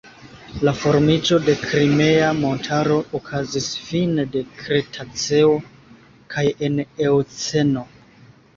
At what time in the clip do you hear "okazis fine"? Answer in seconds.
3.21-4.27